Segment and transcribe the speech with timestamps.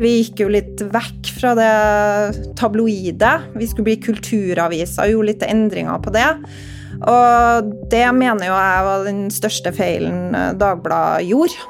[0.00, 1.72] Vi gikk jo litt vekk fra det
[2.56, 3.32] tabloide.
[3.52, 6.28] Vi skulle bli kulturaviser og gjorde litt endringer på det.
[7.12, 11.60] Og det mener jo jeg var den største feilen Dagbladet gjorde.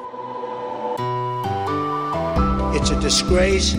[2.79, 3.75] It's a disgrace.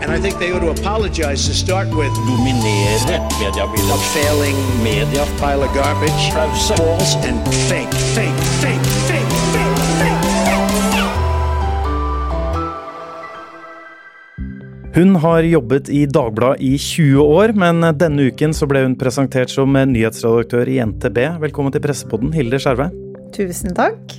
[0.00, 2.12] And I think they ought to apologize to start with.
[2.24, 3.92] Dominere mediebildet.
[3.92, 5.28] A failing media.
[5.36, 6.32] Pile of garbage.
[6.32, 7.36] False and
[7.68, 9.63] fake, fake, fake, fake, fake,
[14.94, 19.50] Hun har jobbet i Dagbladet i 20 år, men denne uken så ble hun presentert
[19.50, 21.18] som nyhetsredaktør i NTB.
[21.42, 22.86] Velkommen til Pressepodden, Hilde Skjerve.
[23.34, 24.14] Tusen takk.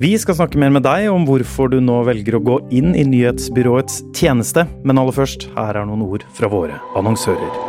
[0.00, 3.04] Vi skal snakke mer med deg om hvorfor du nå velger å gå inn i
[3.10, 7.60] nyhetsbyråets tjeneste, men aller først, her er noen ord fra våre annonsører.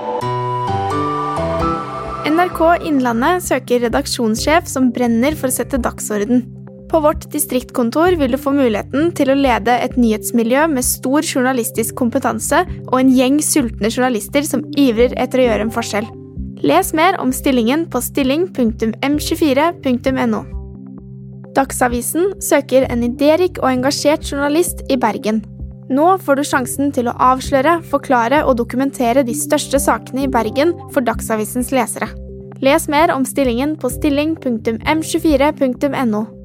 [2.32, 6.46] NRK Innlandet søker redaksjonssjef som brenner for å sette dagsorden.
[6.92, 11.96] På vårt distriktkontor vil du få muligheten til å lede et nyhetsmiljø med stor journalistisk
[11.96, 16.04] kompetanse og en gjeng sultne journalister som ivrer etter å gjøre en forskjell.
[16.68, 20.44] Les mer om stillingen på stilling.m24.no.
[21.56, 25.40] Dagsavisen søker en idérik og engasjert journalist i Bergen.
[25.92, 30.74] Nå får du sjansen til å avsløre, forklare og dokumentere de største sakene i Bergen
[30.92, 32.08] for Dagsavisens lesere.
[32.62, 36.41] Les mer om stillingen på stilling.m24.no.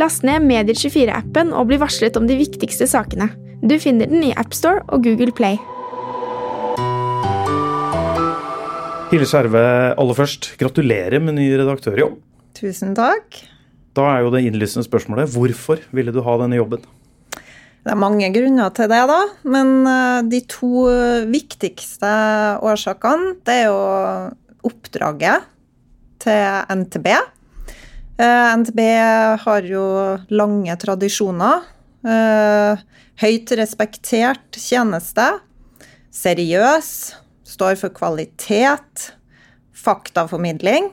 [0.00, 3.28] Last ned Medier24-appen og bli varslet om de viktigste sakene.
[3.60, 5.58] Du finner den i AppStore og Google Play.
[9.12, 9.62] Hilde Skjerve,
[10.00, 12.16] aller først, gratulerer med ny redaktørjobb.
[12.56, 13.42] Tusen takk.
[13.92, 16.86] Da er jo det innlysende spørsmålet hvorfor ville du ha denne jobben?
[17.82, 19.20] Det er mange grunner til det, da.
[19.44, 20.86] Men eh, de to
[21.28, 22.14] viktigste
[22.64, 25.44] årsakene, det er jo oppdraget
[26.22, 27.10] til NTB.
[28.20, 28.80] Eh, NTB
[29.44, 29.84] har jo
[30.28, 31.64] lange tradisjoner.
[32.04, 32.82] Eh,
[33.22, 35.28] høyt respektert tjeneste.
[36.12, 36.90] Seriøs.
[37.48, 39.12] Står for kvalitet.
[39.72, 40.90] Faktaformidling.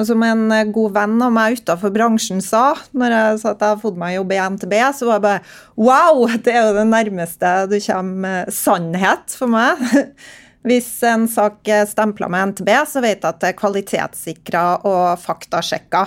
[0.00, 3.64] Og som en eh, god venn av meg utafor bransjen sa når jeg sa at
[3.64, 5.42] jeg har fått meg jobb i NTB, så var jeg bare
[5.80, 6.22] Wow!
[6.44, 9.80] Det er jo det nærmeste du kommer sannhet for meg.
[10.68, 15.20] Hvis en sak er stempla med NTB, så vet jeg at det er kvalitetssikra og
[15.22, 16.04] faktasjekka.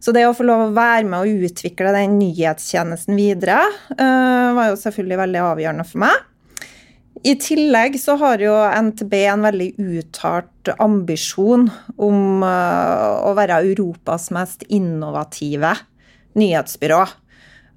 [0.00, 3.60] Så det å få lov å være med og utvikle den nyhetstjenesten videre,
[3.98, 6.26] uh, var jo selvfølgelig veldig avgjørende for meg.
[7.20, 11.66] I tillegg så har jo NTB en veldig uttalt ambisjon
[12.00, 15.74] om uh, å være Europas mest innovative
[16.40, 17.02] nyhetsbyrå.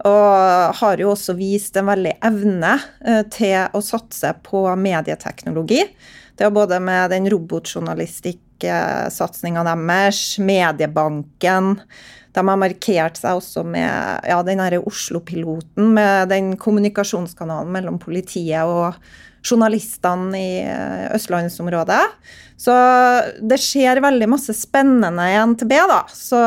[0.07, 5.83] Og har jo også vist en veldig evne uh, til å satse på medieteknologi.
[6.39, 7.27] Det er både med den
[8.63, 11.81] robotjournalistikksatsinga deres, Mediebanken
[12.33, 18.95] De har markert seg også med ja, den Oslo-piloten, med den kommunikasjonskanalen mellom politiet og
[19.43, 22.01] journalistene i eh, østlandsområdet.
[22.57, 22.73] Så
[23.41, 26.01] det skjer veldig masse spennende i NTB, da.
[26.09, 26.41] Så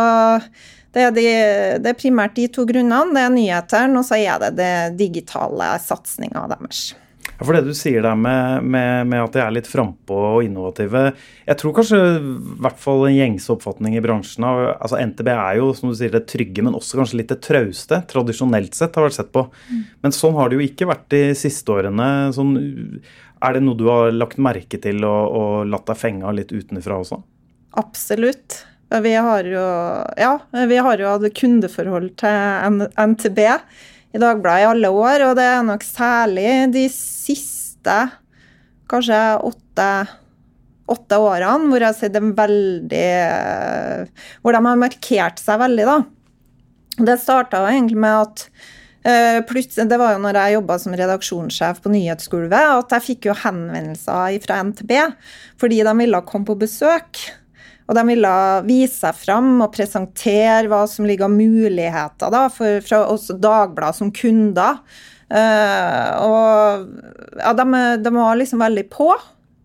[0.97, 1.27] det er, de,
[1.85, 3.13] det er primært de to grunnene.
[3.15, 6.89] Det er nyhetene, og så er det det digitale satsinga deres.
[7.37, 10.47] Ja, for det du sier der med, med, med at de er litt frampå og
[10.47, 11.11] innovative
[11.45, 12.31] Jeg tror kanskje i
[12.65, 16.15] hvert fall en gjengse oppfatning i bransjen av altså NTB er jo som du sier,
[16.15, 18.01] det trygge, men også kanskje litt det trauste.
[18.09, 19.45] Tradisjonelt sett har vært sett på.
[19.69, 19.83] Mm.
[20.05, 22.09] Men sånn har det jo ikke vært de siste årene.
[22.37, 22.55] Sånn,
[23.45, 26.55] er det noe du har lagt merke til og, og latt deg fenge av litt
[26.55, 27.21] utenfra også?
[27.77, 28.63] Absolutt.
[29.03, 29.67] Vi har jo,
[30.17, 30.39] ja,
[30.71, 33.41] vi har jo hatt kundeforhold til NTB
[34.17, 37.97] i Dagbladet i alle år, og det er nok særlig de siste
[38.91, 39.89] kanskje åtte,
[40.91, 43.09] åtte årene hvor jeg har sett en veldig
[44.43, 45.99] Hvor de har markert seg veldig, da.
[46.97, 48.49] Det starta egentlig med at
[49.07, 49.39] Uh,
[49.87, 54.41] det var jo når jeg jobba som redaksjonssjef på Nyhetsgulvet, at jeg fikk jo henvendelser
[54.43, 54.91] fra NTB
[55.63, 57.21] fordi de ville komme på besøk.
[57.87, 58.33] Og de ville
[58.67, 64.01] vise seg fram og presentere hva som ligger av muligheter da, for, fra oss Dagbladet
[64.01, 64.81] som kunder.
[65.27, 67.67] Uh, og ja, de,
[68.03, 69.09] de, var liksom veldig på.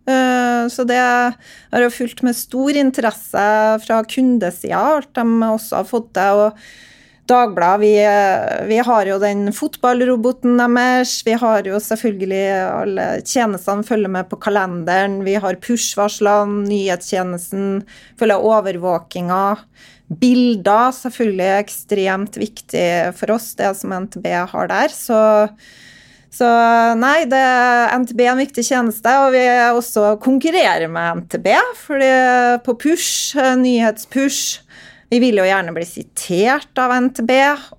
[0.10, 3.50] Uh, så det har jeg fulgt med stor interesse
[3.86, 6.46] fra kundesida, alt de også har fått til.
[6.46, 6.91] og
[7.32, 7.94] Dagbladet, vi,
[8.68, 11.14] vi, har jo den fotballroboten deres.
[11.24, 15.22] Vi har jo selvfølgelig alle tjenestene følger med på kalenderen.
[15.24, 17.86] Vi har push-varslene, nyhetstjenesten,
[18.20, 19.44] følger overvåkinga.
[20.20, 24.92] Bilder selvfølgelig er ekstremt viktig for oss, det som NTB har der.
[24.92, 25.22] Så,
[26.36, 26.50] så
[27.00, 27.46] nei, det,
[28.04, 31.48] NTB er en viktig tjeneste, og vi også konkurrerer med NTB.
[31.86, 32.12] fordi
[32.68, 34.68] på push, nyhetspush
[35.12, 37.32] Vi vil jo gjerne bli sitert av NTB,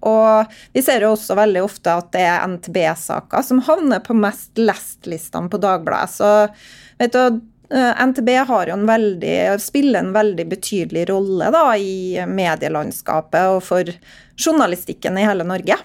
[0.05, 4.61] og vi ser jo også veldig ofte at det er NTB-saker som havner på mest
[4.61, 6.13] lest-listene på Dagbladet.
[6.13, 6.29] Så
[7.01, 7.41] vet du,
[7.73, 13.63] eh, NTB har jo en veldig, spiller en veldig betydelig rolle da, i medielandskapet og
[13.65, 13.95] for
[14.37, 15.81] journalistikken i hele Norge.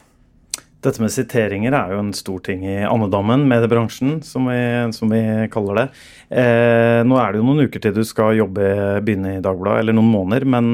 [0.85, 4.59] Dette med siteringer er jo en stor ting i andedammen, mediebransjen, som vi,
[4.93, 5.85] som vi kaller det.
[6.29, 8.67] Eh, nå er det jo noen uker til du skal jobbe,
[9.01, 10.45] begynne i Dagbladet, eller noen måneder.
[10.45, 10.67] Men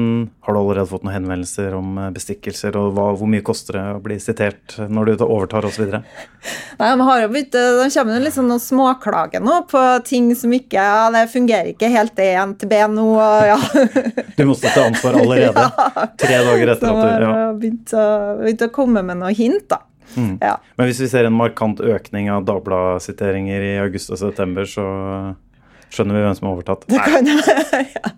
[0.44, 4.02] har du allerede fått noen henvendelser om bestikkelser, og hva, hvor mye koster det å
[4.04, 5.96] bli sitert når du overtar osv.?
[6.80, 10.52] Nei, de har jo begynt, de kommer jo liksom noen småklager nå på ting som
[10.52, 13.56] ikke ja, Det fungerer ikke helt i NTB nå, og ja.
[14.36, 15.64] du må stå til ansvar allerede?
[15.74, 16.04] Ja.
[16.18, 17.32] Tre dager etter at du ja.
[17.56, 18.04] begynt å,
[18.40, 19.80] begynt å komme med noen hint, da.
[20.14, 20.36] Mm.
[20.42, 20.58] Ja.
[20.78, 24.84] Men hvis vi ser en markant økning av Dagbladet-siteringer i august og september, så
[25.94, 26.86] skjønner vi hvem som har overtatt.
[26.90, 28.14] Det kan jeg, ja.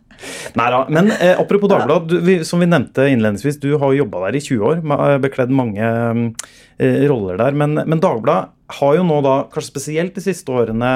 [0.57, 0.83] Nei da.
[0.93, 4.85] Men eh, apropos Dagbladet, som vi nevnte innledningsvis, du har jobba der i 20 år,
[4.97, 7.57] eh, bekledd mange eh, roller der.
[7.57, 10.95] Men, men Dagbladet har jo nå da, kanskje spesielt de siste årene,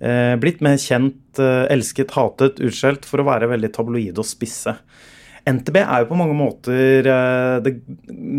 [0.00, 4.76] eh, blitt mer kjent, eh, elsket, hatet, utskjelt for å være veldig tabloide og spisse.
[5.44, 7.76] NTB er jo på mange måter eh, det,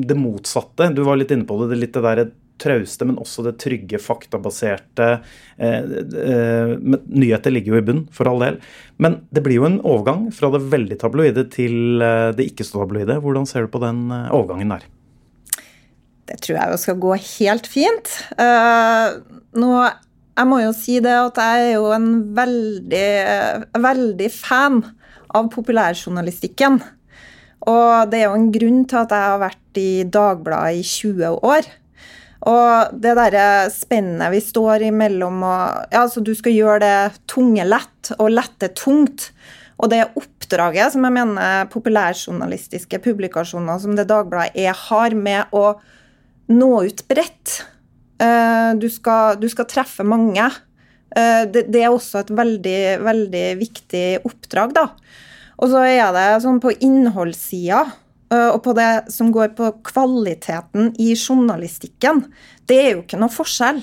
[0.09, 0.89] det, motsatte.
[0.95, 1.69] Du var litt inne på det.
[1.73, 2.23] det litt det der
[2.61, 5.09] trauste, men også det trygge, faktabaserte.
[5.57, 5.91] Eh,
[6.23, 6.73] eh,
[7.05, 8.59] nyheter ligger jo i bunn, for all del.
[9.01, 12.81] Men det blir jo en overgang fra det veldig tabloide til eh, det ikke så
[12.81, 13.19] tabloide.
[13.23, 14.87] Hvordan ser du på den eh, overgangen der?
[16.25, 18.15] Det tror jeg jo skal gå helt fint.
[18.39, 19.21] Uh,
[19.53, 19.69] nå,
[20.35, 23.09] jeg må jo si det at jeg er jo en veldig,
[23.83, 24.81] veldig fan
[25.35, 26.79] av populærjournalistikken.
[27.65, 31.39] Og det er jo en grunn til at jeg har vært i Dagbladet i 20
[31.45, 31.69] år.
[32.45, 37.65] Og det derre spennet vi står imellom og Ja, altså, du skal gjøre det tunge
[37.65, 39.31] lett, og lette tungt.
[39.81, 45.73] Og det oppdraget som jeg mener populærjournalistiske publikasjoner som det Dagbladet er, har med å
[46.53, 47.63] nå ut bredt.
[48.21, 50.47] Eh, du du skal treffe mange.
[51.15, 54.89] Eh, det, det, er også et veldig, veldig viktig oppdrag, da.
[55.63, 57.85] Og så er det sånn på innholdssida
[58.33, 62.25] øh, og på det som går på kvaliteten i journalistikken.
[62.67, 63.79] Det er jo ikke noe forskjell.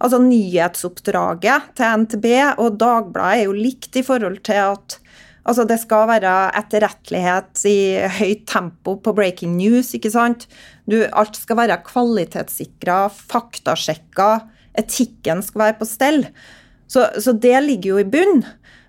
[0.00, 2.26] Altså Nyhetsoppdraget til NTB
[2.62, 4.96] og Dagbladet er jo likt i forhold til at
[5.44, 7.80] altså, det skal være etterrettelighet i
[8.20, 10.46] høyt tempo på breaking news, ikke sant?
[10.88, 14.30] Du, alt skal være kvalitetssikra, faktasjekka,
[14.80, 16.24] etikken skal være på stell.
[16.90, 18.42] Så, så det ligger jo i bunn.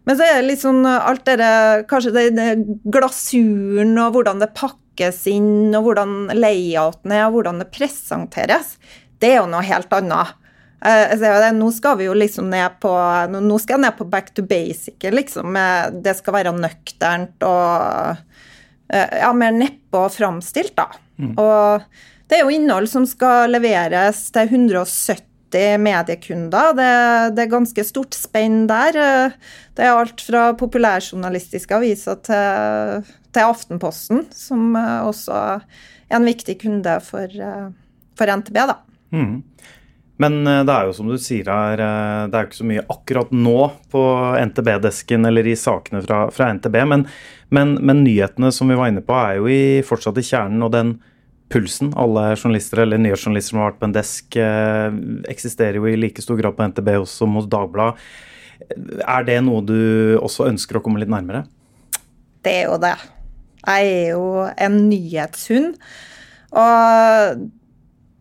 [0.09, 1.51] Men så er det litt sånn eh, alt det
[1.89, 2.49] Kanskje det, det
[2.89, 8.75] glasuren og hvordan det pakkes inn, og hvordan layouten er, og hvordan det presenteres.
[9.21, 10.37] Det er jo noe helt annet.
[10.81, 12.89] Eh, nå skal vi jo liksom ned på
[13.35, 15.57] Nå skal jeg ned på back to basic, liksom.
[16.01, 20.89] Det skal være nøkternt og uh, ja, mer nedpå framstilt, da.
[21.21, 21.35] Mm.
[21.37, 21.85] Og
[22.25, 25.30] det er jo innhold som skal leveres til 170
[25.81, 26.71] mediekunder.
[26.77, 26.91] Det,
[27.35, 28.95] det, er ganske stort spenn der.
[29.75, 36.97] Det er alt fra populærjournalistiske aviser til, til Aftenposten, som også er en viktig kunde
[37.03, 37.41] for,
[38.19, 38.61] for NTB.
[38.71, 38.79] da.
[39.11, 39.41] Mm.
[40.21, 42.69] Men eh, det er jo som du sier her, eh, det er jo ikke så
[42.71, 43.59] mye akkurat nå
[43.93, 44.01] på
[44.51, 47.07] NTB-desken eller i sakene fra, fra NTB, men,
[47.49, 50.61] men, men, nyhetene som vi var inne på, er jo i, fortsatt i kjernen.
[50.67, 50.99] og den
[51.51, 51.93] pulsen.
[51.99, 54.99] Alle journalister eller nyhetsjournalister som har vært på en desk, eh,
[55.31, 57.99] eksisterer jo i like stor grad på NTB som hos Dagbladet.
[59.07, 61.45] Er det noe du også ønsker å komme litt nærmere?
[62.45, 62.95] Det er jo det.
[63.61, 65.75] Jeg er jo en nyhetshund.
[66.51, 67.41] Og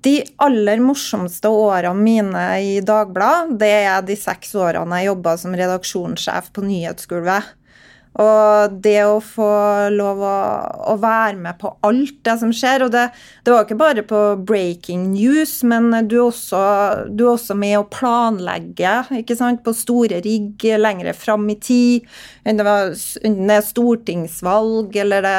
[0.05, 5.57] de aller morsomste årene mine i Dagbladet, det er de seks årene jeg jobba som
[5.57, 7.57] redaksjonssjef på nyhetsgulvet.
[8.19, 9.51] Og det å få
[9.95, 10.39] lov å,
[10.91, 13.05] å, være med på alt det som skjer Og det,
[13.47, 16.65] det var ikke bare på breaking news, men du er også,
[17.07, 22.11] du er også med å planlegge ikke sant, på store rigg lenger fram i tid.
[22.43, 22.67] Enten
[23.47, 25.39] det er stortingsvalg eller det,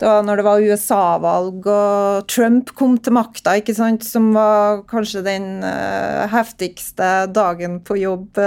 [0.00, 4.82] det var når det var USA-valg og Trump kom til makta, ikke sant, som var
[4.90, 8.40] kanskje den uh, heftigste dagen på jobb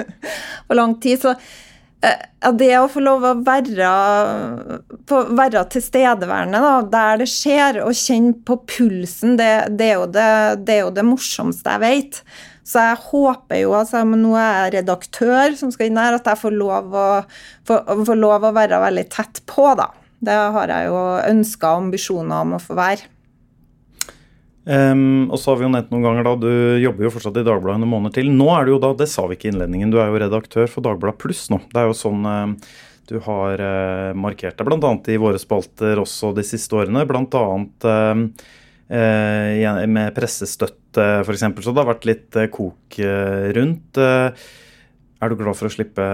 [0.68, 1.24] på lang tid.
[1.24, 1.34] Så
[2.58, 3.90] det å få lov å være,
[5.08, 10.26] være tilstedeværende da, der det skjer, og kjenne på pulsen, det, det, er det,
[10.66, 12.20] det, er jo det morsomste jeg vet.
[12.64, 16.40] Så jeg håper jo, altså, nå er jeg redaktør som skal inn her, at jeg
[16.40, 17.08] får lov å,
[17.68, 19.90] får, får lov å være veldig tett på, da.
[20.24, 23.13] Det har jeg jo ønsker og ambisjoner om å få være.
[24.64, 27.44] Um, og så har vi jo nevnt noen ganger da, Du jobber jo fortsatt i
[27.44, 28.32] Dagbladet noen måneder til.
[28.32, 30.70] Nå er du jo da, det sa vi ikke i innledningen, du er jo redaktør
[30.72, 31.60] for Dagbladet Pluss nå.
[31.68, 32.74] Det er jo sånn uh,
[33.10, 34.92] du har uh, markert deg bl.a.
[35.12, 37.04] i våre spalter også de siste årene.
[37.04, 37.44] Bl.a.
[37.84, 38.24] Uh,
[38.88, 41.44] eh, med pressestøtte, f.eks.
[41.60, 42.98] Så det har vært litt kok
[43.58, 44.00] rundt.
[44.00, 46.04] Er du glad for å slippe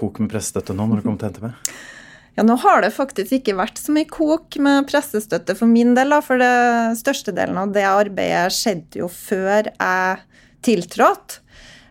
[0.00, 1.50] kok med pressestøtte nå, når du kommer til NTB?
[2.40, 6.14] Ja, nå har det faktisk ikke vært så mye kok med pressestøtte for min del,
[6.24, 10.22] for det største delen av det arbeidet skjedde jo før jeg
[10.64, 11.42] tiltrådte.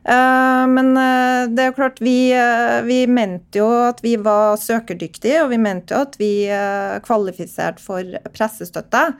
[0.10, 4.58] Eh, men eh, det er jo klart, vi, eh, vi, mente jo at vi var
[4.58, 6.32] søkerdyktige, og vi mente jo at vi
[7.06, 9.12] kvalifiserte for pressestøtte.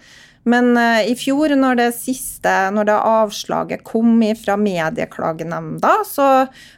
[0.50, 6.28] Men i fjor, når det siste, når det avslaget kom fra medieklagenemnda, så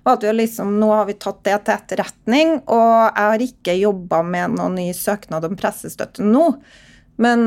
[0.03, 3.77] var det jo liksom Nå har vi tatt det til etterretning, og jeg har ikke
[3.77, 6.47] jobba med noen ny søknad om pressestøtte nå.
[7.21, 7.45] Men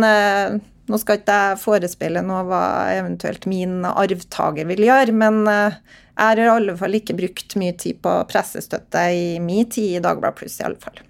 [0.91, 6.39] nå skal ikke jeg forespeile noe hva eventuelt min arvtaker vil gjøre, men jeg har
[6.39, 10.61] i alle fall ikke brukt mye tid på pressestøtte i min tid i Dagbladet Pluss,
[10.61, 11.01] i alle fall.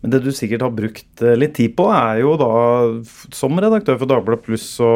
[0.00, 2.50] Men det du sikkert har brukt eh, litt tid på, er jo da
[3.34, 4.92] som redaktør for Dagbladet Pluss å,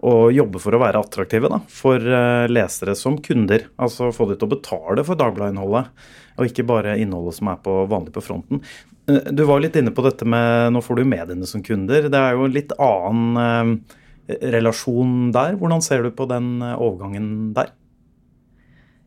[0.00, 3.68] å jobbe for å være attraktive da, for eh, lesere som kunder.
[3.76, 5.92] Altså få de til å betale for Dagbladet-innholdet,
[6.36, 8.62] og ikke bare innholdet som er på vanlig på fronten.
[9.10, 12.10] Eh, du var litt inne på dette med nå får du mediene som kunder.
[12.12, 13.80] Det er jo en litt annen
[14.26, 15.54] relasjon der.
[15.60, 17.70] Hvordan ser du på den overgangen der?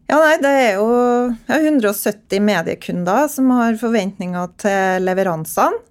[0.09, 0.88] Ja, nei, Det er jo
[1.45, 5.86] 170 mediekunder som har forventninger til leveransene.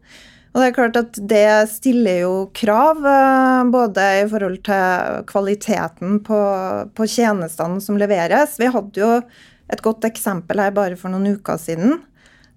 [0.58, 6.18] Og det er klart at det stiller jo krav, eh, både i forhold til kvaliteten
[6.26, 6.40] på,
[6.98, 8.56] på tjenestene som leveres.
[8.58, 9.10] Vi hadde jo
[9.72, 11.98] et godt eksempel her bare for noen uker siden,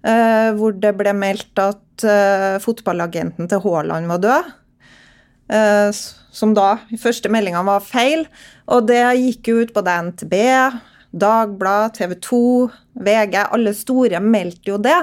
[0.02, 4.48] Uh, hvor det ble meldt at uh, fotballagenten til Haaland var død.
[6.34, 8.24] Som da i første meldinga var feil.
[8.66, 10.34] Og det gikk jo ut både NTB,
[11.12, 12.42] Dagbladet, TV 2,
[13.04, 14.98] VG, alle store meldte jo det.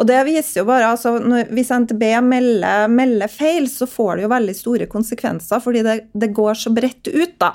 [0.00, 1.16] Og det viser jo bare, altså,
[1.50, 6.32] Hvis NTB melder, melder, feil, så får det jo veldig store konsekvenser, fordi det, det
[6.36, 7.54] går så bredt ut, da.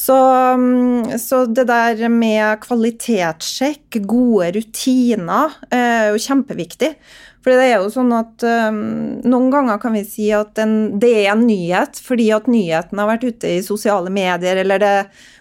[0.00, 0.16] Så,
[0.56, 6.94] mm, så, det der med kvalitetssjekk, gode rutiner, er jo kjempeviktig.
[7.40, 8.80] For det er jo sånn at um,
[9.24, 13.08] Noen ganger kan vi si at en, det er en nyhet fordi at nyheten har
[13.08, 14.94] vært ute i sosiale medier, eller det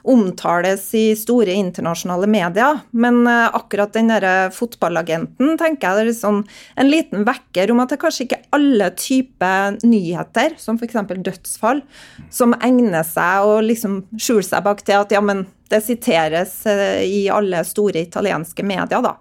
[0.10, 2.80] omtales i store internasjonale medier.
[2.96, 6.42] Men uh, akkurat den derre fotballagenten tenker jeg det er sånn
[6.80, 11.02] en liten vekker om at det kanskje ikke er alle typer nyheter, som f.eks.
[11.20, 11.84] dødsfall,
[12.32, 17.02] som egner seg å liksom skjule seg bak til at ja, men det siteres uh,
[17.04, 19.18] i alle store italienske medier, da.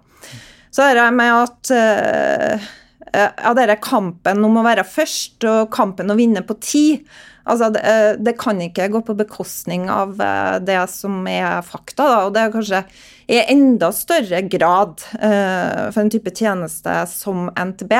[0.69, 2.69] Så er det med at uh,
[3.13, 7.09] ja, denne kampen om å være først og kampen å vinne på tid
[7.49, 10.19] altså det, eh, det, kan ikke gå på bekostning av
[10.61, 12.05] det som er fakta.
[12.05, 12.83] Da, og det er kanskje
[13.29, 17.93] i enda større grad uh, for en type tjeneste som NTB.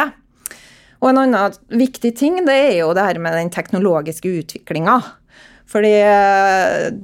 [0.99, 4.97] Og en annen viktig ting det er jo det her med den teknologiske utviklinga.
[5.69, 5.91] Fordi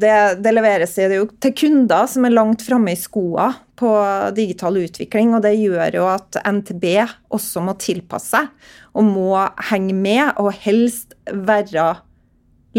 [0.02, 3.92] det, det leveres det jo til kunder som er langt framme i skoa på
[4.34, 6.88] digital utvikling, og det gjør jo at NTB
[7.36, 8.50] også må tilpasse seg
[8.96, 9.36] og må
[9.70, 11.92] henge med, og helst være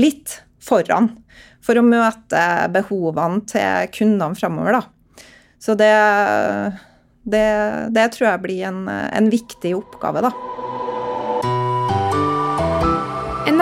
[0.01, 1.13] litt foran
[1.65, 2.43] for å møte
[2.75, 5.23] behovene til kundene framover, da.
[5.63, 5.93] Så det,
[7.25, 7.47] det,
[7.97, 10.33] det, tror jeg blir en, en viktig oppgave, da.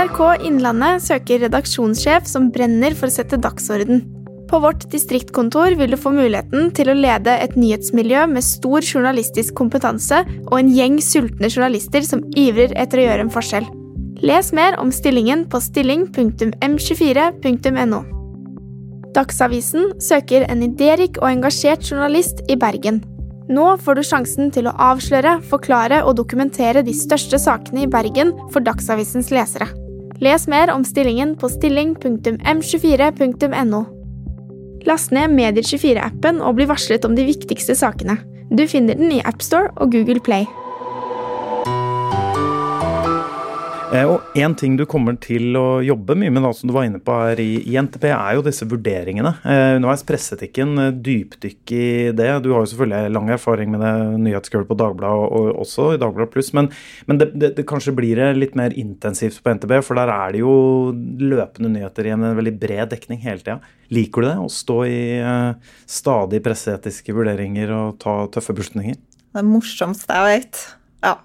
[0.04, 4.02] NRK Innlandet søker redaksjonssjef som brenner for å sette dagsorden.
[4.50, 9.54] På vårt distriktkontor vil du få muligheten til å lede et nyhetsmiljø med stor journalistisk
[9.56, 10.20] kompetanse
[10.50, 13.64] og en gjeng sultne journalister som ivrer etter å gjøre en forskjell.
[14.20, 18.00] Les mer om stillingen på stilling.m24.no.
[19.16, 23.00] Dagsavisen søker en idérik og engasjert journalist i Bergen.
[23.48, 28.36] Nå får du sjansen til å avsløre, forklare og dokumentere de største sakene i Bergen
[28.52, 29.83] for Dagsavisens lesere.
[30.24, 33.80] Les mer om stillingen på stilling.m24.no.
[34.88, 38.16] Last ned Medier24-appen og bli varslet om de viktigste sakene.
[38.48, 40.44] Du finner den i AppStore og Google Play.
[44.02, 46.98] Og En ting du kommer til å jobbe mye med, da, som du var inne
[47.02, 49.30] på her i, i NTP, er jo disse vurderingene.
[49.46, 51.86] Eh, underveis presseetikken, en dypdykk i
[52.16, 52.28] det.
[52.42, 53.92] Du har jo selvfølgelig lang erfaring med det
[54.24, 56.50] nyhetsgulvet på Dagbladet, og, og også i Dagbladet Pluss.
[56.56, 56.72] Men,
[57.06, 60.34] men det, det, det, kanskje blir det litt mer intensivt på NTB, for der er
[60.34, 60.54] det jo
[61.22, 63.60] løpende nyheter i en veldig bred dekning hele tida.
[63.94, 64.36] Liker du det?
[64.42, 68.98] Å stå i uh, stadig presseetiske vurderinger og ta tøffe beslutninger?
[69.34, 70.64] Det morsomste jeg vet.
[71.04, 71.18] Ja.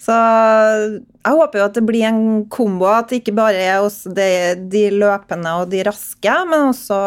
[0.00, 3.84] Så jeg håper jo at det blir en kombo, at det ikke bare er
[4.16, 4.30] de,
[4.72, 7.00] de løpende og de raske, men også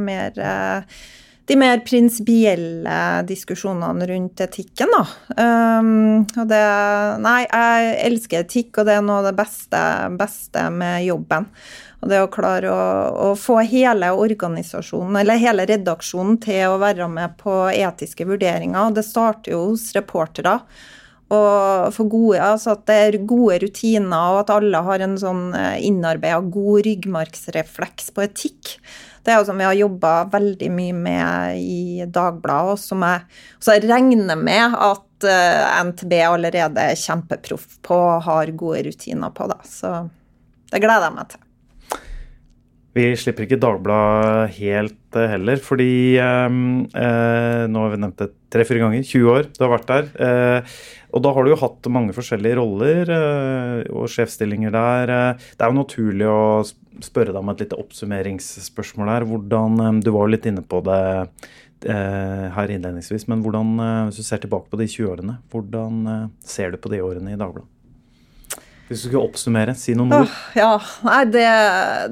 [0.00, 0.98] mer eh,
[1.48, 2.96] de mer prinsipielle
[3.28, 5.04] diskusjonene rundt etikken, da.
[5.80, 6.64] Um, og det
[7.24, 9.80] Nei, jeg elsker etikk, og det er noe av det beste,
[10.20, 11.48] beste med jobben.
[12.02, 12.82] Og det å klare å,
[13.30, 18.92] å, få hele organisasjonen, eller hele redaksjonen, til å være med på etiske vurderinger.
[18.94, 20.58] Det starter jo hos reportere.
[21.28, 25.50] Og for gode, altså at det er gode rutiner, og at alle har en sånn
[25.56, 28.78] eh, innarbeida god ryggmargsrefleks på etikk.
[29.26, 33.26] Det er jo som vi har jobba veldig mye med i Dagbladet, og som jeg,
[33.60, 39.34] så jeg regner med at eh, NTB allerede er kjempeproff på og har gode rutiner
[39.36, 39.50] på.
[39.52, 39.60] det.
[39.68, 39.92] Så
[40.72, 41.44] det gleder jeg meg til.
[42.96, 48.30] Vi slipper ikke Dagbladet helt uh, heller, fordi um, uh, nå har vi nevnt det
[48.50, 49.04] tre-fire ganger.
[49.04, 50.64] 20 år du har vært der.
[51.12, 53.10] og da har du jo hatt mange forskjellige roller
[53.92, 55.12] og sjefsstillinger der.
[55.36, 56.40] det er jo naturlig å
[57.04, 59.26] spørre deg om et lite oppsummeringsspørsmål her.
[59.28, 61.38] Hvordan, eh, Du var jo litt inne på det
[61.86, 66.30] eh, her innledningsvis, men hvordan, eh, hvis du ser tilbake på de 20 årene, hvordan
[66.40, 67.77] ser du på de årene i Dagbladet?
[68.88, 70.36] Hvis du skulle oppsummere, si noen ord.
[70.56, 70.70] ja,
[71.04, 71.46] nei, det,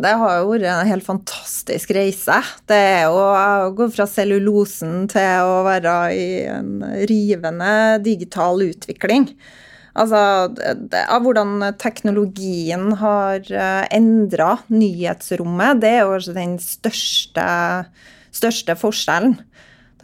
[0.04, 2.37] det, har jo vært en helt fantastisk reise.
[2.68, 6.75] Det er jo å gå fra cellulosen til å være i en
[7.09, 7.71] rivende
[8.04, 9.30] digital utvikling.
[9.97, 10.21] Altså
[11.00, 17.47] av hvordan teknologien har eh, endra nyhetsrommet, det er jo den største,
[18.37, 19.38] største forskjellen.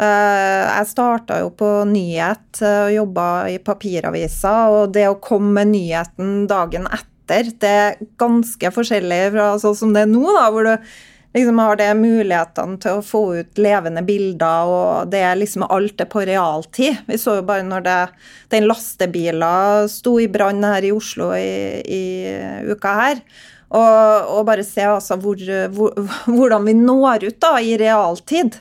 [0.00, 5.74] Jeg starta jo på nyhet eh, og jobba i papiravisa, og det å komme med
[5.74, 10.66] nyheten dagen etter, det er ganske forskjellig fra sånn som det er nå, da, hvor
[10.66, 10.72] du
[11.32, 16.00] liksom har det mulighetene til å få ut levende bilder, og det er liksom alt
[16.00, 17.00] er på realtid.
[17.08, 17.98] Vi så jo bare når det,
[18.52, 22.04] den lastebila sto i brann her i Oslo i, i
[22.68, 23.22] uka her.
[23.72, 25.40] Og, og bare se altså hvor,
[25.72, 25.96] hvor,
[26.36, 28.60] hvordan vi når ut da i realtid.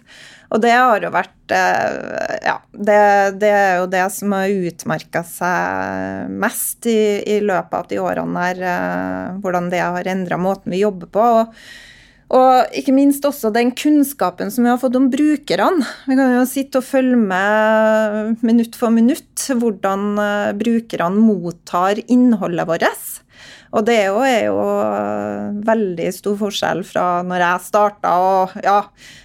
[0.51, 2.97] Og det har jo vært eh, Ja, det,
[3.39, 8.49] det er jo det som har utmerka seg mest i, i, løpet av de årene
[8.49, 8.65] her.
[8.73, 11.29] Eh, hvordan det har endra måten vi jobber på.
[11.43, 11.55] og
[12.31, 15.83] og ikke minst også den kunnskapen som vi har fått om brukerne.
[16.07, 22.69] Vi kan jo sitte og følge med minutt for minutt hvordan eh, brukerne mottar innholdet
[22.69, 23.19] vårt.
[23.71, 24.63] Og det er jo
[25.63, 28.81] veldig stor forskjell fra når jeg starta og ja,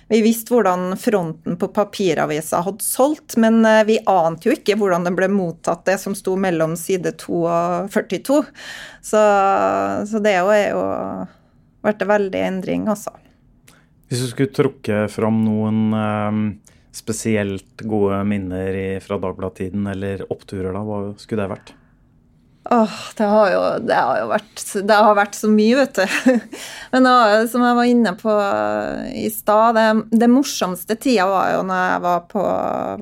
[0.06, 5.08] vi visste hvordan fronten på papiravisa hadde solgt, men eh, vi ante jo ikke hvordan
[5.08, 8.38] det ble mottatt, det som sto mellom side 2 og 42.
[9.02, 9.22] Så,
[10.06, 10.84] så det er jo
[11.86, 13.14] vært en veldig endring, altså.
[14.06, 16.44] Hvis du skulle trukke fram noen um,
[16.94, 21.74] spesielt gode minner fra Dagbladet-tiden, eller oppturer, da, hva skulle det vært?
[22.70, 26.36] Åh, det har jo, det har jo vært, det har vært så mye, vet du.
[26.92, 27.16] Men da,
[27.50, 28.36] som jeg var inne på
[29.14, 29.86] i stad, det,
[30.22, 32.46] det, morsomste tida var jo når jeg var, på,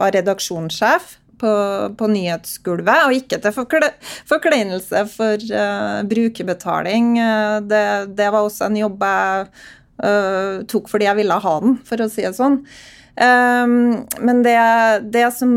[0.01, 1.55] var redaksjonssjef på,
[1.97, 3.07] på nyhetsgulvet.
[3.07, 3.93] Og ikke til forkle,
[4.29, 7.15] forkleinelse for uh, brukerbetaling.
[7.71, 7.87] Det,
[8.19, 9.49] det, var også en jobb jeg
[10.05, 12.61] uh, tok fordi jeg ville ha den, for å si det sånn.
[13.15, 14.59] Um, men det,
[15.15, 15.51] det som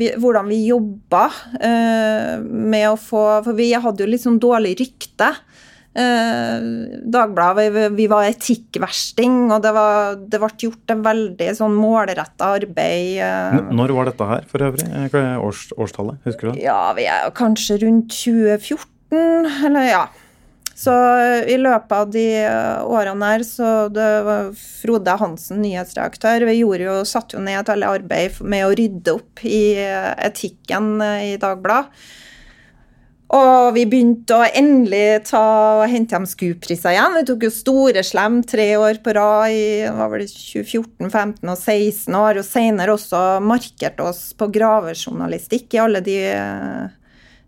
[0.00, 1.26] vi, Hvordan vi jobba
[2.48, 5.28] med å få For vi hadde jo litt sånn dårlig rykte.
[5.96, 11.76] Uh, Dagbladet, vi, vi, var etikkversting, og det, var, det ble gjort et veldig sånn
[11.76, 13.16] målretta arbeid.
[13.16, 13.70] Uh.
[13.78, 14.84] Når var dette her, for øvrig?
[15.14, 16.20] Hva års, årstallet?
[16.28, 16.66] Husker du det?
[16.66, 20.04] Ja, vi er kanskje rundt 2014, eller ja.
[20.76, 20.92] Så
[21.48, 22.26] i løpet av de
[22.84, 26.74] årene her, så det var Frode Hansen, nyhetsreaktør, vi jo,
[27.08, 32.12] satte jo ned et veldig arbeid med å rydde opp i etikken i Dagbladet.
[33.34, 35.42] Og vi begynte å endelig ta
[35.80, 37.16] og hente hjem SKU-priser igjen.
[37.18, 39.64] Vi tok jo store slem tre år på rad i
[39.96, 42.38] var vel 2014, 15 og 16 år.
[42.38, 46.20] og senere også markert oss på gravejournalistikk i alle de,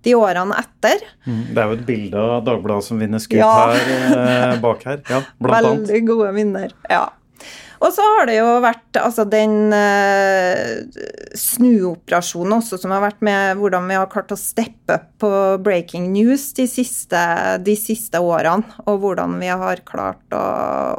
[0.08, 1.04] de årene etter.
[1.28, 3.52] Mm, det er jo et bilde av Dagbladet som vinner skudd ja.
[3.68, 5.04] her eh, bak her.
[5.04, 6.08] Ja, blant Veldig annet.
[6.08, 6.74] gode minner.
[6.90, 7.06] ja.
[7.78, 10.80] Og så har det jo vært altså den eh,
[11.38, 15.30] snuoperasjonen også, som har vært med hvordan vi har klart å steppe opp på
[15.62, 17.20] breaking news de siste,
[17.62, 18.66] de siste, årene.
[18.90, 20.42] Og hvordan vi har klart å,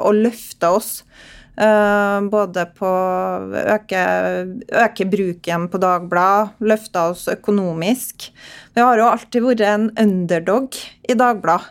[0.08, 0.93] å løfte oss.
[1.60, 4.04] Uh, både på å øke,
[4.80, 8.30] øke, bruken på Dagblad, løfte oss økonomisk.
[8.76, 11.67] Vi har jo alltid vært en underdog i Dagblad.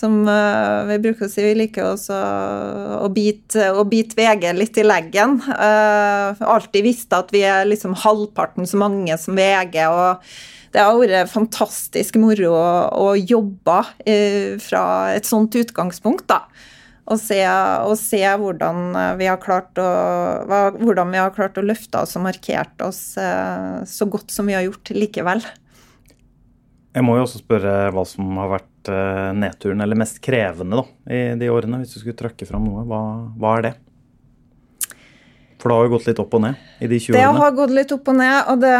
[0.00, 2.16] Som uh, vi bruker å si, vi liker også
[3.04, 5.36] å bite, å bite VG litt i leggen.
[5.50, 9.82] Uh, alltid visste at vi er liksom halvparten så mange som VG.
[9.90, 10.24] og
[10.70, 16.44] det har vært fantastisk moro å, å jobbe eh, fra et sånt utgangspunkt, da.
[17.10, 19.88] Og se, og se hvordan, vi har klart å,
[20.78, 24.62] hvordan vi har klart å løfte oss og markert oss så godt som vi har
[24.68, 25.42] gjort likevel.
[26.94, 28.90] Jeg må jo også spørre hva som har vært
[29.36, 31.82] nedturen, eller mest krevende, da, i de årene.
[31.82, 32.86] Hvis du skulle trekke fram noe.
[32.88, 33.02] Hva,
[33.38, 33.74] hva er det?
[35.60, 37.36] For det har jo gått litt opp og ned i de 20 det årene?
[37.36, 38.74] Det har gått litt opp og ned, og det,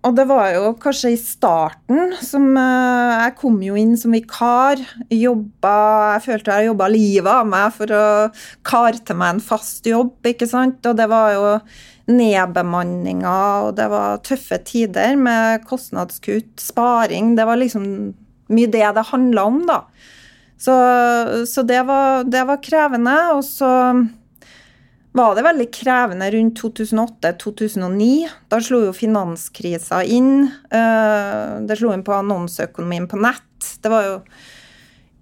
[0.00, 4.80] og det var jo kanskje i starten som uh, Jeg kom jo inn som vikar.
[5.12, 5.74] Jobba
[6.14, 8.04] Jeg følte jeg jobba livet av meg for å
[8.64, 10.80] kare til meg en fast jobb, ikke sant.
[10.88, 11.50] Og det var jo
[12.10, 17.34] nedbemanninger, og det var tøffe tider med kostnadskutt, sparing.
[17.36, 17.84] Det var liksom
[18.50, 19.82] mye det det handla om, da.
[20.60, 20.74] Så,
[21.48, 23.18] så det, var, det var krevende.
[23.36, 23.68] Og så
[25.12, 28.28] var det veldig krevende rundt 2008-2009.
[28.50, 30.46] Da slo jo finanskrisa inn.
[30.70, 33.74] Eh, det slo inn på annonseøkonomien på nett.
[33.82, 34.16] Det var jo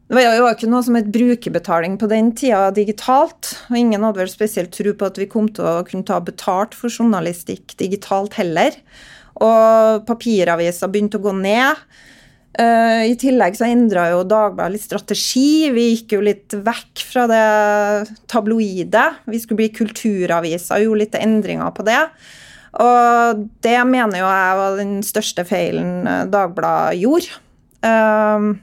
[0.09, 3.51] det var jo ikke noe som het brukerbetaling på den tida digitalt.
[3.68, 6.77] Og ingen hadde vel spesielt tro på at vi kom til å kunne ta betalt
[6.77, 8.77] for journalistikk digitalt heller.
[9.37, 11.85] Og papiraviser begynte å gå ned.
[12.59, 15.71] Uh, I tillegg så endra jo Dagbladet litt strategi.
[15.71, 17.42] Vi gikk jo litt vekk fra det
[18.31, 19.05] tabloide.
[19.31, 22.01] Vi skulle bli kulturaviser og gjorde litt endringer på det.
[22.83, 27.38] Og det mener jo jeg var den største feilen eh, Dagbladet gjorde.
[27.87, 28.59] Uh,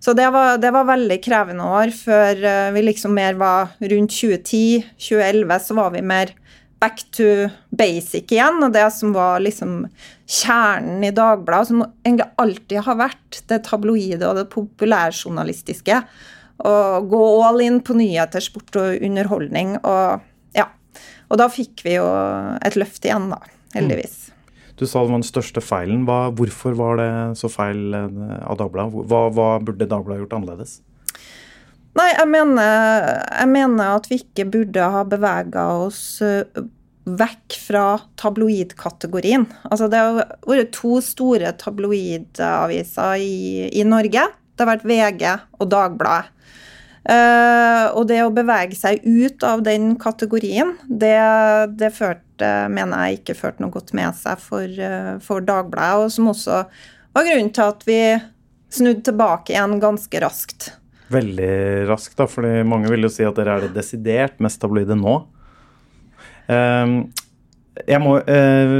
[0.00, 2.38] så det var, det var, veldig krevende år før
[2.72, 6.32] vi liksom mer var rundt 2010-2011, så var vi mer
[6.80, 9.84] back to basic igjen, og det som var liksom
[10.30, 16.00] kjernen i Dagbladet, som egentlig alltid har vært det tabloide og det populærjournalistiske.
[16.60, 16.74] Å
[17.08, 19.76] gå all in på nyheter, sport og underholdning.
[19.80, 20.66] Og ja.
[21.28, 22.08] Og da fikk vi jo
[22.60, 23.40] et løft igjen, da.
[23.76, 24.16] Heldigvis.
[24.28, 24.36] Mm.
[24.80, 26.06] Du sa det var den største feilen.
[26.08, 29.04] Hva, hvorfor var det så feil eh, av Dagbladet?
[29.10, 30.78] Hva, hva burde Dagbladet gjort annerledes?
[31.98, 36.62] Nei, jeg mener, jeg mener, at vi ikke burde ha bevega oss eh,
[37.04, 37.84] vekk fra
[38.20, 39.48] tabloidkategorien.
[39.66, 44.28] Altså, det har vært to store tabloidaviser i, i, Norge.
[44.54, 45.24] Det har vært VG
[45.58, 46.36] og Dagbladet.
[47.00, 51.16] Uh, og det å bevege seg ut av den kategorien, det,
[51.80, 56.12] det førte, mener jeg ikke førte noe godt med seg for, uh, for Dagbladet, og
[56.12, 56.58] som også
[57.16, 58.02] var grunnen til at vi
[58.70, 60.68] snudde tilbake igjen ganske raskt
[61.12, 61.52] veldig
[61.90, 65.16] raskt, da, fordi mange vil jo si at dere er det desidert mest tabloide nå.
[66.50, 66.94] Um,
[67.86, 68.70] jeg må uh,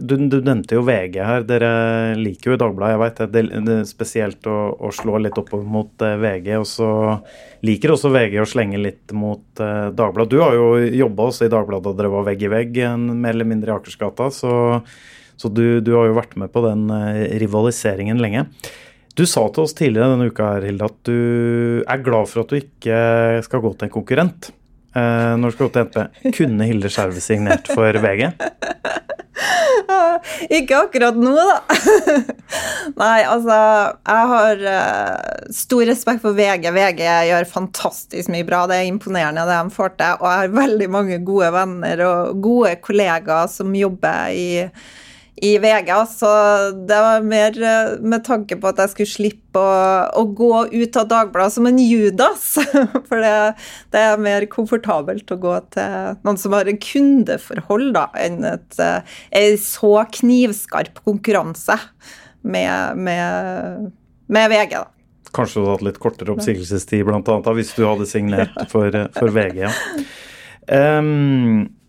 [0.00, 1.44] du, du, nevnte jo VG her.
[1.46, 1.70] Dere
[2.18, 3.44] liker jo Dagbladet, jeg veit det.
[3.68, 6.50] det er spesielt å, å, slå litt opp mot uh, VG.
[6.58, 6.90] Og så
[7.66, 10.32] liker også VG å slenge litt mot uh, Dagbladet.
[10.32, 10.68] Du har jo
[11.04, 14.30] jobba også i Dagbladet da dere var vegg i vegg, mer eller mindre i Akersgata.
[14.34, 14.52] Så,
[15.40, 16.88] så du, du, har jo vært med på den
[17.42, 18.48] rivaliseringen lenge.
[19.18, 22.52] Du sa til oss tidligere denne uka her, Hilde, at du er glad for at
[22.52, 23.00] du ikke
[23.46, 24.50] skal gå til en konkurrent
[24.94, 26.30] eh, når du skal gå til NP.
[26.38, 28.30] Kunne Hilde Skjerve signert for VG?
[30.50, 31.58] Ikke akkurat nå, da.
[33.00, 36.68] Nei, altså Jeg har uh, stor respekt for VG.
[36.74, 38.64] VG gjør fantastisk mye bra.
[38.70, 40.20] Det er imponerende det de får til.
[40.20, 44.50] Og jeg har veldig mange gode venner og gode kollegaer som jobber i
[45.42, 45.90] i VG.
[46.08, 46.30] Så
[46.88, 49.80] det var mer eh, med tanke på at jeg skulle slippe å,
[50.20, 52.44] å gå ut av Dagbladet som en Judas.
[53.08, 53.32] For det,
[53.94, 58.70] det, er mer komfortabelt å gå til noen som har en kundeforhold, da, enn et,
[58.82, 61.78] eh, en så knivskarp konkurranse
[62.42, 63.90] med, med,
[64.28, 64.76] med VG.
[64.76, 64.86] da.
[65.30, 69.62] Kanskje du hadde hatt litt kortere oppsigelsestid, annet, hvis du hadde signert for, for VG.
[69.64, 69.74] ja.
[70.70, 71.79] Um,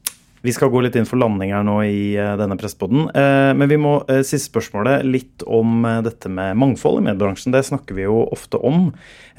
[0.41, 3.07] vi skal gå litt inn for landing her nå i uh, denne presspodden.
[3.13, 7.53] Uh, men vi må uh, siste spørsmålet litt om dette med mangfold i mediebransjen.
[7.53, 8.89] Det snakker vi jo ofte om,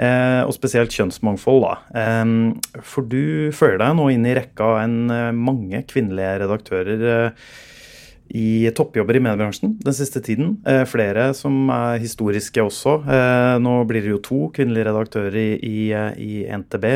[0.03, 1.65] og spesielt kjønnsmangfold.
[1.67, 1.75] da.
[2.87, 7.35] for du føler deg nå inn i rekka enn mange kvinnelige redaktører
[8.33, 10.57] i toppjobber i mediebransjen den siste tiden.
[10.89, 12.97] flere som er historiske også.
[13.63, 16.89] nå blir det jo to kvinnelige redaktører i NTB.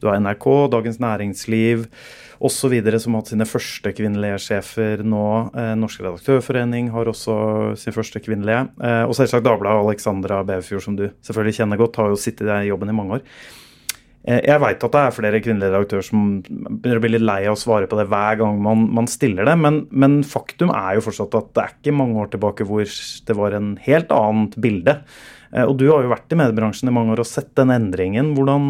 [0.00, 1.88] Du har NRK, Dagens Næringsliv
[2.44, 2.74] osv.
[3.00, 5.24] som har hatt sine første kvinnelige sjefer nå.
[5.56, 7.36] Eh, Norsk redaktørforening har også
[7.80, 8.66] sin første kvinnelige.
[8.84, 12.50] Eh, og selvsagt Dagbladet og Alexandra Beverfjord, som du selvfølgelig kjenner godt, har jo sittet
[12.52, 13.28] i jobben i mange år.
[14.24, 17.40] Eh, jeg veit at det er flere kvinnelige redaktører som begynner å bli litt lei
[17.44, 20.96] av å svare på det hver gang man, man stiller det, men, men, faktum er
[20.96, 24.56] jo fortsatt at det er ikke mange år tilbake hvor det var en helt annet
[24.64, 24.96] bilde.
[25.52, 28.32] Eh, og du har jo vært i mediebransjen i mange år og sett den endringen.
[28.38, 28.66] Hvordan,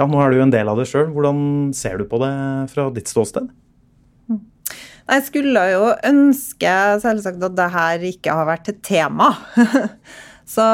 [0.00, 1.12] ja, Nå er du jo en del av det sjøl.
[1.14, 2.34] Hvordan ser du på det
[2.74, 3.50] fra ditt ståsted?
[5.02, 9.32] Jeg skulle jo ønske selvsagt at det her ikke har vært et tema.
[10.52, 10.66] så,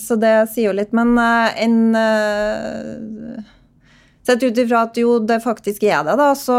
[0.00, 0.94] så, det sier jo litt.
[0.96, 3.42] Men eh, en, eh,
[4.24, 6.54] Sett ut ifra at jo, det faktisk er det, da, så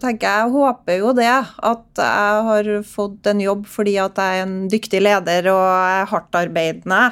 [0.00, 1.34] tenker jeg, jeg håper jo det.
[1.68, 6.08] At jeg har fått en jobb fordi at jeg er en dyktig leder og er
[6.08, 7.02] hardtarbeidende.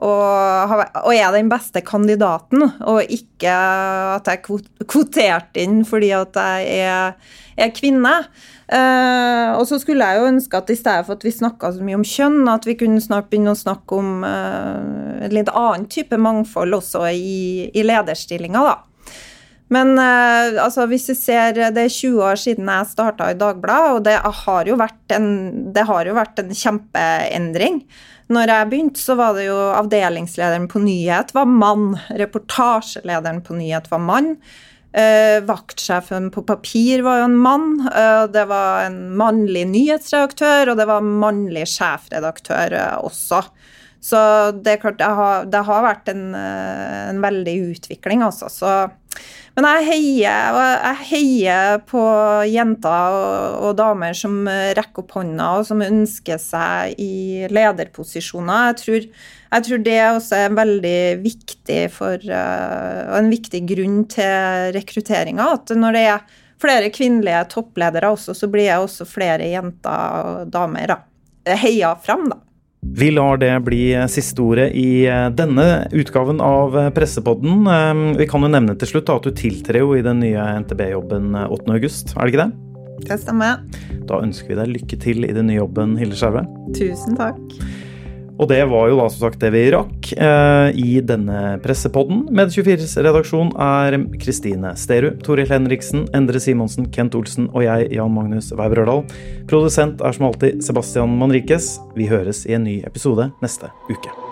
[0.00, 6.36] Og, og er den beste kandidaten, og ikke at jeg er kvotert inn fordi at
[6.36, 8.14] jeg er, er kvinne.
[8.70, 11.82] Uh, og så skulle jeg jo ønske at i stedet for at vi snakka så
[11.82, 15.88] mye om kjønn, at vi kunne snart begynne å snakke om uh, en litt annen
[15.90, 18.76] type mangfold også i, i lederstillinga, da.
[19.74, 23.98] Men uh, altså, hvis vi ser Det er 20 år siden jeg starta i Dagbladet,
[23.98, 25.28] og det har, jo vært en,
[25.74, 27.82] det har jo vært en kjempeendring.
[28.30, 31.96] Når jeg begynte, så var det jo avdelingslederen på nyhet var mann.
[32.22, 34.36] Reportasjelederen på nyhet var mann.
[34.90, 37.66] Uh, vaktsjefen på papir var jo en mann.
[37.86, 43.44] Eh, det var en mannlig nyhetsredaktør, og det var mannlig sjefredaktør eh, også.
[44.02, 44.18] Så
[44.56, 48.48] det er klart, det har, det har vært en, en, veldig utvikling, altså.
[48.50, 48.72] Så
[49.58, 52.02] men jeg heier, jeg heier på
[52.48, 53.16] jenter
[53.58, 58.70] og, damer som rekker opp hånda og som ønsker seg i lederposisjoner.
[58.70, 59.08] Jeg tror,
[59.50, 65.48] jeg tror det også er veldig viktig for, uh, en viktig grunn til rekrutteringa.
[65.58, 70.54] At når det er flere kvinnelige toppledere også, så blir det også flere jenter og
[70.54, 71.00] damer da,
[71.58, 72.38] heia fram, da.
[72.82, 77.66] Vi lar det bli siste ordet i eh, denne utgaven av eh, Pressepodden.
[77.66, 81.34] Eh, vi kan jo nevne til slutt at du tiltrer jo i den nye NTB-jobben
[81.42, 82.48] 8.8, er det ikke det?
[83.10, 83.60] Det stemmer.
[84.08, 86.46] Da ønsker vi deg lykke til i den nye jobben, Hilde Skjerve.
[86.76, 87.40] Tusen takk.
[88.40, 92.22] Og det var jo da som sagt det vi rakk eh, i denne pressepodden.
[92.32, 98.48] Med24s redaksjon er Kristine Sterud, Toril Henriksen, Endre Simonsen, Kent Olsen og jeg, Jan Magnus
[98.56, 99.04] Weiber Ørdal.
[99.50, 101.74] Produsent er som alltid Sebastian Manrikes.
[101.98, 104.29] Vi høres i en ny episode neste uke.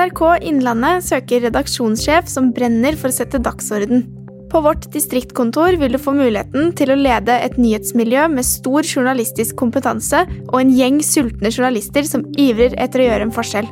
[0.00, 4.06] NRK Innlandet søker redaksjonssjef som brenner for å sette dagsorden.
[4.50, 9.56] På vårt distriktkontor vil du få muligheten til å lede et nyhetsmiljø med stor journalistisk
[9.60, 13.68] kompetanse og en gjeng sultne journalister som ivrer etter å gjøre en forskjell.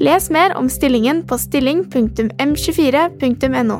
[0.00, 3.78] Les mer om stillingen på stilling.m24.no.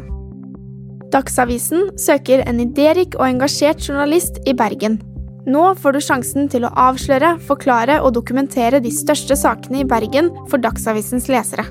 [1.16, 5.00] Dagsavisen søker en idérik og engasjert journalist i Bergen.
[5.48, 10.28] Nå får du sjansen til å avsløre, forklare og dokumentere de største sakene i Bergen
[10.50, 11.64] for Dagsavisens lesere.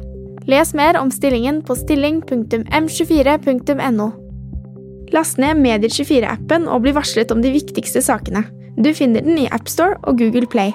[0.45, 4.11] Les mer om stillingen på stilling.m24.no.
[5.13, 8.43] Last ned Medier24-appen og bli varslet om de viktigste sakene.
[8.77, 10.71] Du finner den i AppStore og Google Play.